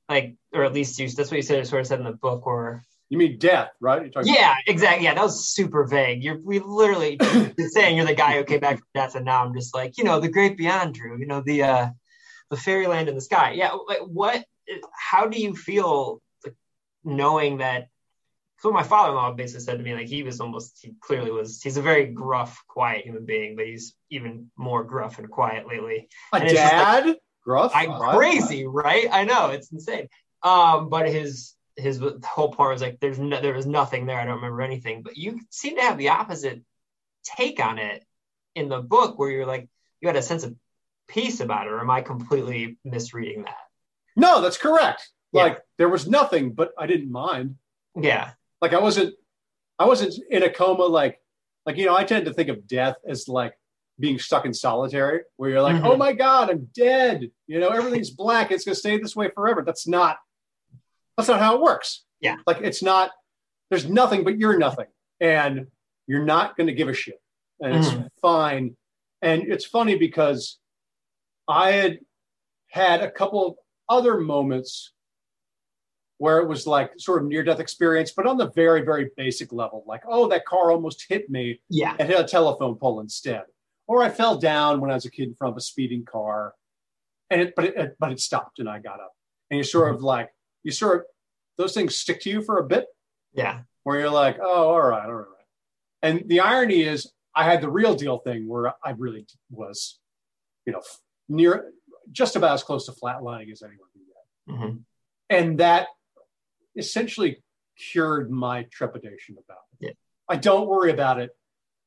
[0.10, 2.46] Like, or at least you, that's what you said, sort of said in the book
[2.46, 5.04] where you mean death right Yeah, exactly.
[5.04, 6.24] Yeah, that was super vague.
[6.24, 7.18] You're we literally
[7.74, 10.06] saying you're the guy who came back from death, and now I'm just like, you
[10.06, 11.20] know, the great beyond, Drew.
[11.20, 11.90] You know, the uh,
[12.50, 13.52] the fairyland in the sky.
[13.52, 14.46] Yeah, like what?
[14.94, 16.56] How do you feel like,
[17.04, 17.90] knowing that?
[18.60, 21.62] So my father-in-law basically said to me, like he was almost, he clearly was.
[21.62, 26.08] He's a very gruff, quiet human being, but he's even more gruff and quiet lately.
[26.32, 28.16] a and just like- dad gruff I What?
[28.16, 29.08] crazy, right?
[29.12, 30.08] I know it's insane.
[30.44, 34.20] Um, but his his whole point was like, there's no, there was nothing there.
[34.20, 35.04] I don't remember anything.
[35.04, 36.62] But you seem to have the opposite
[37.24, 38.06] take on it
[38.56, 39.70] in the book, where you're like,
[40.02, 40.56] you had a sense of
[41.08, 41.74] peace about it.
[41.74, 43.56] Or am I completely misreading that?
[44.18, 45.44] no that's correct Yeah.
[45.44, 47.56] like there was nothing but i didn't mind
[47.96, 48.32] Yeah,
[48.62, 49.16] like I wasn't
[49.80, 51.22] I wasn't in a coma like
[51.66, 53.54] like you know I tend to think of death as like
[53.98, 55.86] being stuck in solitary where you're like Mhm.
[55.86, 59.64] oh my god I'm dead you know everything's black it's gonna stay this way forever
[59.66, 60.18] that's not
[61.22, 62.38] that's not how it works Yeah.
[62.48, 63.12] like it's not
[63.70, 64.88] there's nothing but you're nothing
[65.20, 65.68] and
[66.08, 67.22] you're not gonna give a shit
[67.60, 68.10] and it's Mhm.
[68.22, 68.78] fine
[69.22, 70.60] and it's funny because
[71.48, 72.00] I had
[72.70, 73.56] had a couple of
[73.90, 74.94] other moments
[76.18, 79.52] where it was like sort of near death experience, but on the very, very basic
[79.52, 83.44] level, like, oh, that car almost hit me yeah, and hit a telephone pole instead.
[83.88, 86.54] Or I fell down when I was a kid in front of a speeding car.
[87.32, 89.14] And it, but it, but it stopped and I got up.
[89.50, 90.30] And you're sort of like,
[90.64, 91.06] you sort of,
[91.58, 92.86] those things stick to you for a bit
[93.34, 95.26] yeah, where you're like, oh, all right, all right.
[96.02, 100.00] And the irony is, I had the real deal thing where I really was,
[100.66, 100.82] you know,
[101.30, 101.72] near
[102.12, 104.56] just about as close to flatlining as anyone can get.
[104.56, 104.78] hmm
[105.30, 105.88] And that
[106.76, 107.44] essentially
[107.78, 109.88] cured my trepidation about it.
[109.88, 109.92] Yeah.
[110.28, 111.32] I don't worry about it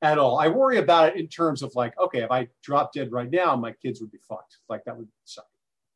[0.03, 0.39] at all.
[0.39, 3.57] I worry about it in terms of like, okay, if I drop dead right now,
[3.57, 4.59] my kids would be fucked.
[4.69, 5.47] Like that would suck.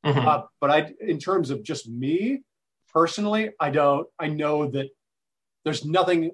[0.05, 0.27] Mhm.
[0.27, 2.43] Uh, but I, in terms of just me
[2.93, 4.07] personally, I don't.
[4.19, 4.89] I know that
[5.65, 6.31] there's nothing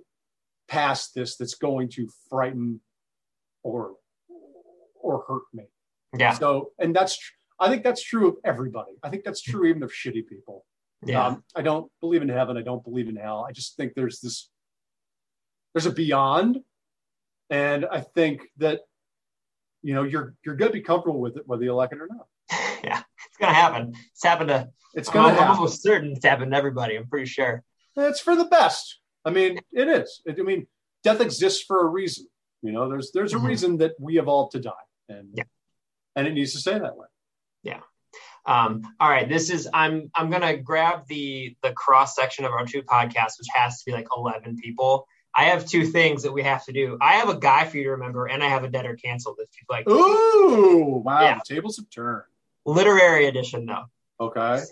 [0.69, 2.81] past this that's going to frighten
[3.63, 3.95] or
[5.01, 5.65] or hurt me.
[6.19, 7.19] yeah, So, and that's.
[7.61, 8.93] I think that's true of everybody.
[9.03, 10.67] I think that's true even of shitty people.
[11.07, 12.57] yeah, Um, I don't believe in heaven.
[12.57, 13.47] I don't believe in hell.
[13.49, 14.51] I just think there's this.
[15.73, 16.61] There's a beyond,
[17.51, 18.81] and I think that,
[19.83, 22.09] you know, you're you're going to be comfortable with it whether you like it or
[22.09, 22.27] not.
[23.35, 23.95] It's gonna happen.
[24.13, 24.69] It's happened to.
[24.95, 25.49] It's to I'm happen.
[25.49, 26.95] almost certain it's happened to everybody.
[26.97, 27.65] I'm pretty sure.
[27.97, 29.01] It's for the best.
[29.25, 30.23] I mean, it is.
[30.29, 30.69] I mean,
[31.03, 32.27] death exists for a reason.
[32.63, 33.47] You know, there's there's a Mhm.
[33.49, 34.73] reason that we evolved to die,
[35.09, 35.45] and Yeah.
[36.15, 37.09] and it needs to stay that way.
[37.65, 37.81] Yeah.
[38.47, 42.65] Um, all right, this is I'm I'm gonna grab the the cross section of our
[42.65, 45.09] two podcasts, which has to be like 11 people.
[45.35, 46.97] I have two things that we have to do.
[47.01, 49.39] I have a guy for you to remember, and I have a dead or canceled.
[49.41, 51.23] If you'd like, Ooh, wow!
[51.23, 51.41] Yeah.
[51.45, 52.23] The tables have turned.
[52.65, 53.85] Literary edition, though.
[54.21, 54.63] Okay.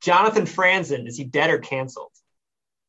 [0.00, 2.10] Jonathan Franzen, is he dead or canceled?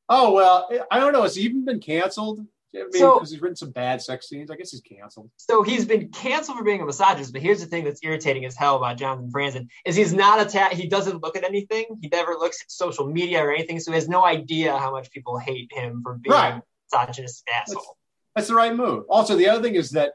[0.10, 1.23] Oh well, I don't know.
[1.23, 2.39] Has he even been canceled?
[2.76, 4.49] I mean, So- because he's written some bad sex scenes.
[4.49, 5.30] I guess he's canceled.
[5.38, 8.56] So he's been canceled for being a misogynist, but here's the thing that's irritating as
[8.56, 10.76] hell about Jonathan Franzen is he's not attached.
[10.76, 11.86] He doesn't look at anything.
[12.02, 15.12] He never looks at social media or anything, so he has no idea how much
[15.12, 16.54] people hate him for being Right.
[16.56, 17.97] a misogynist asshole.
[18.36, 19.06] That's the right move.
[19.08, 20.13] Also, the other thing is that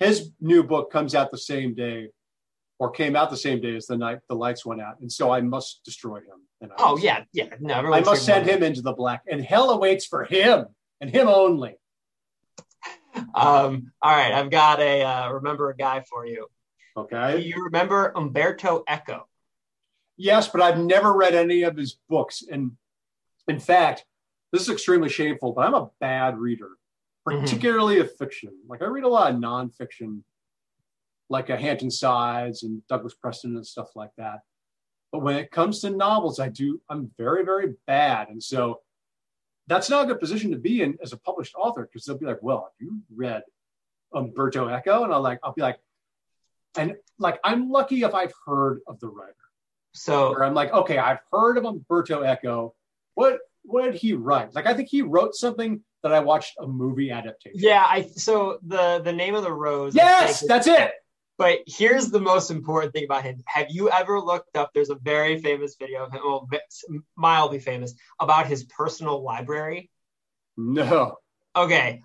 [0.00, 2.08] his new book comes out the same day,
[2.78, 5.30] or came out the same day as the night the lights went out, and so
[5.30, 6.40] I must destroy him.
[6.60, 7.48] And I Oh yeah, yeah.
[7.60, 10.66] No, I must send him into the black, and hell awaits for him
[11.00, 11.76] and him only.
[13.34, 16.46] Um, all right, I've got a uh, remember a guy for you.
[16.96, 17.40] Do Okay.
[17.42, 19.28] you remember Umberto Eco?
[20.16, 22.72] Yes, but I've never read any of his books, and
[23.46, 24.04] in fact,
[24.52, 25.52] this is extremely shameful.
[25.52, 26.70] But I'm a bad reader,
[27.28, 27.40] Mhm.
[27.42, 28.50] particularly of fiction.
[28.68, 30.22] Like I read a lot of nonfiction,
[31.28, 34.40] like a Hampton Sides and Douglas Preston and stuff like that.
[35.12, 38.80] But when it comes to novels, I do I'm very very bad, and so
[39.66, 42.26] that's not a good position to be in as a published author because they'll be
[42.26, 43.42] like, "Well, have you read
[44.12, 45.78] Umberto Eco?" And I'll like I'll be like,
[46.76, 49.36] and like I'm lucky if I've heard of the writer
[49.92, 52.74] So where I'm like, okay, I've heard of Umberto Eco.
[53.14, 54.54] What what did he write?
[54.54, 57.60] Like I think he wrote something that I watched a movie adaptation.
[57.60, 59.94] yeah, I so the the name of the rose.
[59.94, 60.92] Yes, that's it.
[61.36, 63.42] But here's the most important thing about him.
[63.46, 64.70] Have you ever looked up?
[64.72, 66.48] There's a very famous video of him, well,
[67.16, 69.90] mildly famous, about his personal library.
[70.56, 71.16] No.
[71.56, 72.02] Okay,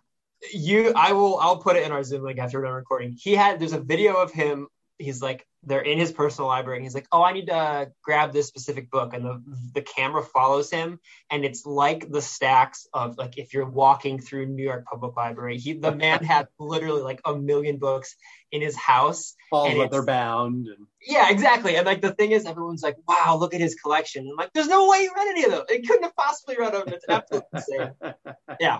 [0.53, 3.17] you, I will, I'll put it in our Zoom link after we're done recording.
[3.19, 4.67] He had, there's a video of him.
[4.99, 8.31] He's like, they're in his personal library, and he's like, "Oh, I need to grab
[8.31, 9.41] this specific book," and the
[9.73, 14.45] the camera follows him, and it's like the stacks of like if you're walking through
[14.45, 15.57] New York Public Library.
[15.57, 18.15] He, the man had literally like a million books
[18.51, 21.75] in his house, All And leather bound and yeah, exactly.
[21.77, 24.67] And like the thing is, everyone's like, "Wow, look at his collection." I'm like, "There's
[24.67, 25.63] no way you read any of them.
[25.69, 26.83] It couldn't have possibly read them.
[26.87, 27.91] It's absolutely insane."
[28.59, 28.79] Yeah.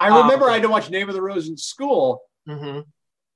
[0.00, 2.80] I Um, remember I had to watch Name of the Rose in school, hmm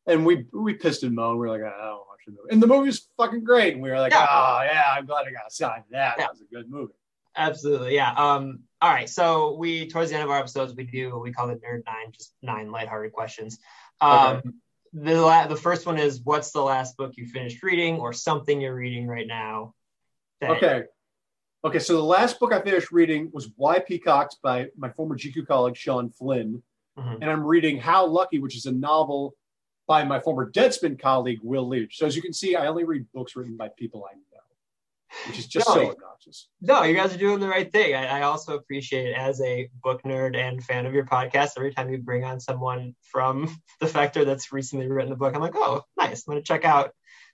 [0.06, 1.38] and we we pissed and moaned.
[1.38, 3.74] We were like, I don't watch the movie, and the movie was fucking great.
[3.74, 4.26] And we were like, Yeah.
[4.28, 6.14] oh yeah, I'm glad I got assigned to that.
[6.18, 6.24] Yeah.
[6.24, 6.92] That was a good movie.
[7.36, 8.12] Absolutely, yeah.
[8.12, 9.08] Um, all right.
[9.08, 11.82] So we towards the end of our episodes, we do what we call the nerd
[11.86, 13.58] nine, just nine lighthearted questions.
[14.00, 14.48] Um, Okay.
[14.92, 18.60] the la- the first one is, what's the last book you finished reading, or something
[18.60, 19.74] you're reading right now?
[20.40, 20.84] that- Okay.
[21.64, 25.46] Okay, so the last book I finished reading was Why Peacocks by my former GQ
[25.46, 26.60] colleague Sean Flynn.
[26.98, 27.18] Mhm.
[27.22, 29.34] And I'm reading How Lucky, which is a novel
[29.86, 31.96] by my former Deadspin colleague Will Leitch.
[31.98, 35.38] So as you can see, I only read books written by people I know, which
[35.38, 36.48] is just No, so obnoxious.
[36.60, 37.94] No, you guys are doing the right thing.
[37.94, 41.50] I, I also appreciate it as a book nerd and fan of your podcast.
[41.56, 45.56] Every time you bring on someone from Defector that's recently written a book, I'm like,
[45.56, 46.24] oh, nice.
[46.26, 46.92] I'm going to check out.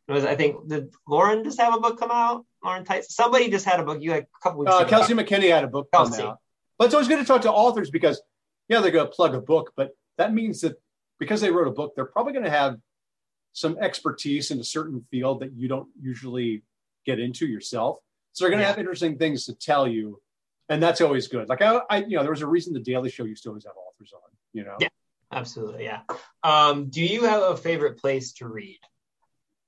[0.08, 2.46] It was, I think, did Lauren just have a book come out?
[2.64, 3.14] Lauren Tice?
[3.14, 3.98] Somebody just had a book.
[4.00, 4.88] You like a couple weeks Uh, ago.
[4.88, 6.22] Kelsey McKinney had a book come Kelsey.
[6.22, 6.38] out.
[6.78, 8.22] But it's always good to talk to authors because,
[8.70, 10.76] yeah, they're going to plug a book, but that means that
[11.18, 12.76] because they wrote a book, they're probably going to have
[13.52, 16.62] some expertise in a certain field that you don't usually
[17.06, 17.98] get into yourself.
[18.32, 18.68] So they're going to Yeah.
[18.70, 20.20] have interesting things to tell you,
[20.68, 21.48] and that's always good.
[21.48, 23.64] Like I, I, you know, there was a reason the Daily Show used to always
[23.64, 24.20] have authors on.
[24.52, 24.88] You know, Yeah.
[25.30, 26.00] Absolutely, yeah.
[26.42, 28.78] Um, do you have a favorite place to read?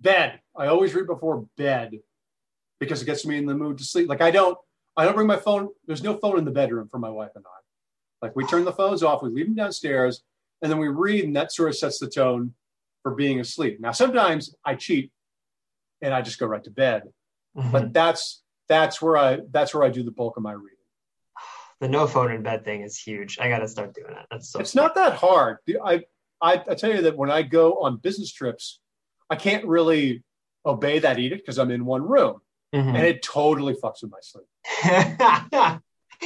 [0.00, 0.40] bed.
[0.56, 1.98] I always read before bed
[2.78, 4.08] because it gets me in the mood to sleep.
[4.08, 4.56] Like I don't,
[4.96, 5.68] I don't bring my phone.
[5.86, 8.26] There's no phone in the bedroom for my wife and I.
[8.26, 10.22] Like we turn the phones off, we leave them downstairs,
[10.62, 12.54] and then we read, and that sort of sets the tone
[13.02, 13.80] for being asleep.
[13.80, 15.10] Now sometimes I cheat,
[16.02, 17.04] and I just go right to bed.
[17.56, 17.70] Mm-hmm.
[17.72, 20.76] But that's that's where I that's where I do the bulk of my reading.
[21.80, 23.38] the no phone in bed thing is huge.
[23.40, 24.26] I got to start doing that.
[24.30, 24.60] That's so.
[24.60, 25.58] it's not that hard.
[25.84, 26.02] I,
[26.42, 28.80] I I tell you that when I go on business trips,
[29.28, 30.22] I can't really
[30.66, 32.40] obey that edict because I'm in one room.
[32.72, 32.94] Mhm.
[32.94, 34.46] and it totally fucks with my sleep.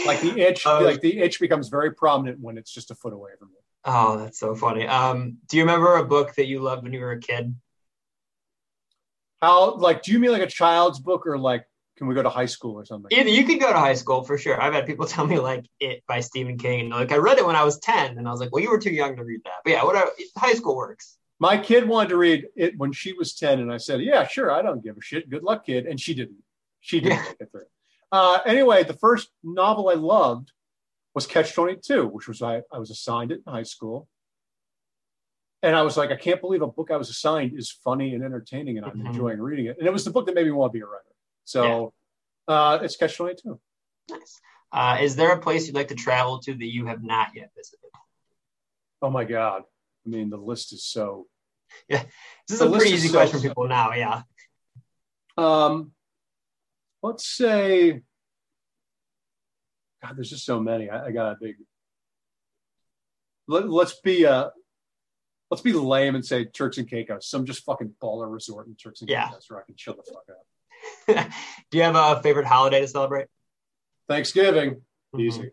[0.06, 0.80] Like the itch, Oh.
[0.80, 3.58] like the itch becomes very prominent when it's just a foot away from me.
[3.84, 4.86] Oh, that's so funny.
[4.86, 7.54] Um, do you remember a book that you loved when you were a kid?
[9.40, 12.30] How, like, do you mean like a child's book or like, can we go to
[12.30, 13.16] high school or something?
[13.16, 14.60] Either you could go to high school for sure.
[14.60, 17.46] I've had people tell me like it by Stephen King, and like I read it
[17.46, 19.42] when I was ten, and I was like, well, you were too young to read
[19.44, 19.58] that.
[19.64, 20.10] But yeah, whatever.
[20.36, 21.16] High school works.
[21.40, 24.50] My kid wanted to read it when she was 10, and I said, Yeah, sure,
[24.52, 25.28] I don't give a shit.
[25.28, 25.84] Good luck, kid.
[25.86, 26.38] And she didn't.
[26.80, 27.32] She didn't Yeah.
[27.40, 27.64] it through.
[28.12, 30.52] Uh, anyway, the first novel I loved
[31.14, 34.08] was Catch 22, which was I, I was assigned it in high school.
[35.62, 38.22] And I was like, I can't believe a book I was assigned is funny and
[38.22, 39.06] entertaining, and I'm Mhm.
[39.06, 39.78] enjoying reading it.
[39.78, 41.04] And it was the book that made me want to be a writer.
[41.44, 41.94] So
[42.48, 43.58] uh, it's Catch 22.
[44.10, 44.40] Nice.
[44.70, 47.50] Uh, is there a place you'd like to travel to that you have not yet
[47.56, 47.88] visited?
[49.00, 49.62] Oh my God.
[50.04, 51.26] I mean, the list is so.
[51.88, 52.02] Yeah.
[52.46, 53.92] This is a pretty easy so- question for people now.
[53.94, 54.22] Yeah.
[55.38, 55.92] Um,
[57.02, 58.02] let's say,
[60.04, 60.90] God, there's just so many.
[60.90, 61.56] I, I got a big.
[63.48, 64.50] Let, let's be uh,
[65.50, 69.00] let's be lame and say Turks and Caicos, some just fucking baller resort in Turks
[69.00, 69.28] and Yeah.
[69.28, 71.30] Caicos where I can chill the fuck out.
[71.70, 73.26] Do you have a favorite holiday to celebrate?
[74.08, 74.82] Thanksgiving,
[75.14, 75.20] Mhm.
[75.20, 75.50] easy.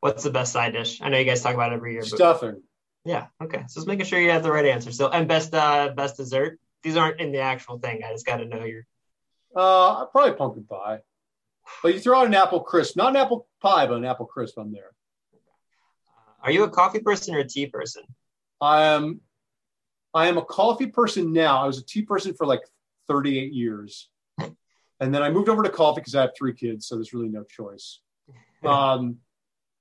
[0.00, 1.00] What's the best side dish?
[1.02, 2.62] I know you guys talk about it every year, but Stuffing.
[3.04, 3.64] yeah, okay.
[3.68, 4.92] So just making sure you have the right answer.
[4.92, 6.58] So and best uh best dessert.
[6.82, 8.02] These aren't in the actual thing.
[8.04, 8.86] I just got to know your.
[9.56, 11.00] Uh, probably pumpkin pie.
[11.82, 14.58] But you throw out an apple crisp, not an apple pie, but an apple crisp
[14.58, 14.92] on there.
[16.42, 18.02] Are you a coffee person or a tea person?
[18.60, 19.20] I am,
[20.14, 21.62] I am a coffee person now.
[21.62, 22.62] I was a tea person for like
[23.08, 24.08] 38 years,
[24.38, 27.28] and then I moved over to coffee because I have three kids, so there's really
[27.28, 28.00] no choice.
[28.64, 29.18] Um,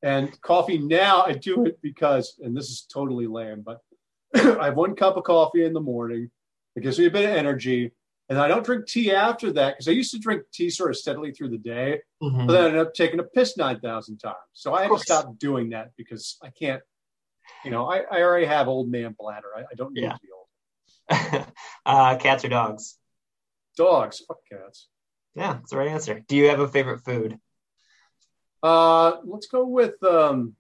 [0.04, 3.82] and coffee now I do it because, and this is totally lame, but
[4.36, 6.30] I have one cup of coffee in the morning.
[6.76, 7.92] It gives me a bit of energy.
[8.30, 10.98] And I don't drink tea after that because I used to drink tea sort of
[10.98, 12.46] steadily through the day, Mhm.
[12.48, 14.36] but then I ended up taking a piss 9,000 times.
[14.54, 16.82] So I had to stop doing that because I can't,
[17.64, 19.48] you know, I, I already have old man bladder.
[19.56, 20.14] I, I don't need Yeah.
[20.14, 21.48] to be old.
[21.86, 22.98] uh, cats or dogs?
[23.78, 24.88] Dogs, fuck cats.
[25.36, 26.20] Yeah, that's the right answer.
[26.20, 27.40] Do you have a favorite food?
[28.62, 30.56] Uh, let's go with um,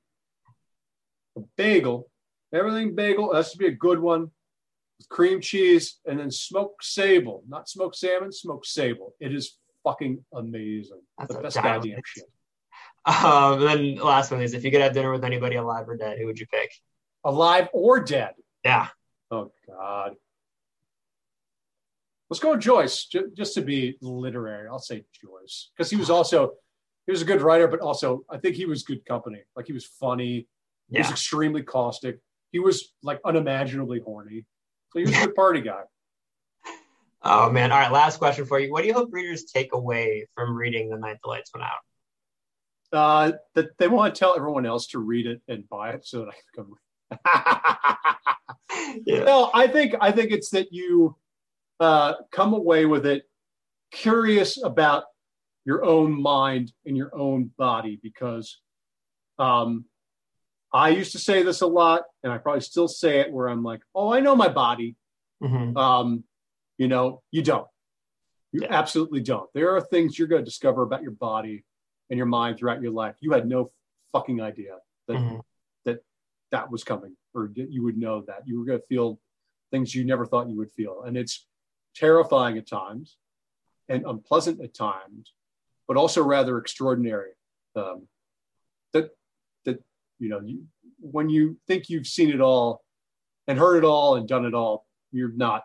[1.36, 2.10] a bagel.
[2.54, 4.32] Everything bagel has to be a good one
[4.98, 9.14] with cream cheese and then smoked sable, not smoked salmon, smoked sable.
[9.20, 11.02] It is fucking amazing.
[11.18, 12.26] That's the best goddamn shit.
[13.06, 16.18] Um, then last one is if you could have dinner with anybody alive or dead,
[16.18, 16.70] who would you pick?
[17.24, 18.34] Alive or dead.
[18.66, 18.88] Yeah.
[19.32, 20.16] Oh God.
[22.30, 24.68] Let's go with Joyce, ju- just to be literary.
[24.68, 26.54] I'll say Joyce because he was also
[27.06, 29.44] he was a good writer, but also I think he was good company.
[29.56, 30.48] Like he was funny.
[30.90, 32.20] He was extremely caustic.
[32.52, 34.46] He was like unimaginably horny.
[34.92, 35.82] So he was a good party guy.
[37.24, 37.72] Oh man.
[37.72, 37.92] All right.
[37.92, 38.72] Last question for you.
[38.72, 41.80] What do you hope readers take away from reading The Night the Lights Went Out?
[42.94, 46.20] Uh, that they want to tell everyone else to read it and buy it so
[46.20, 46.66] that I can
[47.26, 47.98] come.
[49.06, 49.24] Yeah.
[49.24, 51.16] No, I think I think it's that you
[51.80, 53.24] uh, come away with it
[53.92, 55.04] curious about
[55.66, 58.60] your own mind and your own body because
[59.40, 59.86] um,
[60.74, 63.64] I used to say this a lot, and I probably still say it where I'm
[63.64, 64.96] like, "Oh, I know my body."
[65.42, 65.78] Mhm.
[65.78, 66.24] Um,
[66.78, 67.68] you know, you don't.
[68.52, 68.68] You Yeah.
[68.74, 69.52] absolutely don't.
[69.54, 71.66] There are things you're going to discover about your body
[72.10, 73.16] and your mind throughout your life.
[73.20, 73.72] You had no
[74.12, 75.44] fucking idea that Mhm.
[75.86, 76.04] that
[76.52, 79.20] that was coming, or that you would know that you were going to feel
[79.72, 81.46] things you never thought you would feel, and it's
[81.94, 83.18] terrifying at times
[83.90, 85.34] and unpleasant at times,
[85.88, 87.34] but also rather extraordinary.
[87.76, 88.08] Um,
[90.20, 90.66] you know, you,
[91.00, 92.84] when you think you've seen it all
[93.48, 95.64] and heard it all and done it all, you're not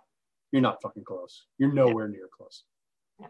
[0.51, 1.47] you're not fucking close.
[1.59, 2.65] You're nowhere near close.
[3.19, 3.27] Yeah.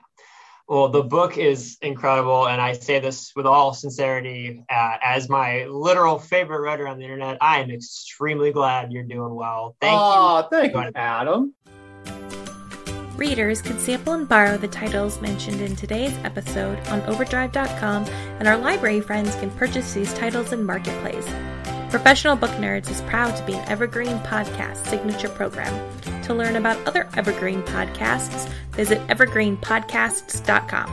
[0.69, 4.65] Well, the book is incredible, and I say this with all sincerity.
[4.71, 9.35] Uh, as my literal favorite writer on the internet, I am extremely glad you're doing
[9.35, 9.77] well.
[9.81, 10.49] Thank you.
[10.51, 11.55] Thank you, Adam.
[13.23, 18.05] Readers can sample and borrow the titles mentioned in today's episode on Overdrive.com,
[18.41, 21.33] and our library friends can purchase these titles in Marketplace.
[21.89, 25.73] Professional Book Nerds is proud to be an Evergreen Podcast signature program.
[26.25, 30.93] To learn about other Evergreen podcasts, visit evergreenpodcasts.com.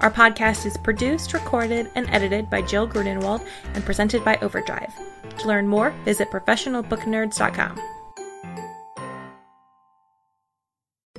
[0.00, 4.92] Our podcast is produced, recorded, and edited by Jill Grunenwald and presented by Overdrive.
[5.38, 8.01] To learn more, visit professionalbooknerds.com.